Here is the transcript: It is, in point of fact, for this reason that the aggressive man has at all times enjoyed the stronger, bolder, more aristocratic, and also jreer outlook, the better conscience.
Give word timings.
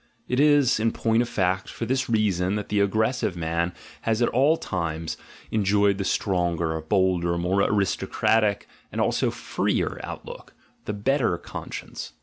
It 0.27 0.39
is, 0.39 0.79
in 0.79 0.91
point 0.93 1.21
of 1.21 1.29
fact, 1.29 1.69
for 1.69 1.85
this 1.85 2.09
reason 2.09 2.55
that 2.55 2.69
the 2.69 2.79
aggressive 2.79 3.37
man 3.37 3.71
has 4.01 4.19
at 4.19 4.29
all 4.29 4.57
times 4.57 5.15
enjoyed 5.51 5.99
the 5.99 6.03
stronger, 6.03 6.81
bolder, 6.81 7.37
more 7.37 7.61
aristocratic, 7.61 8.67
and 8.91 8.99
also 8.99 9.29
jreer 9.29 9.99
outlook, 10.03 10.55
the 10.85 10.93
better 10.93 11.37
conscience. 11.37 12.13